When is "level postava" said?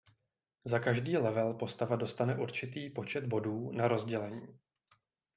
1.17-1.95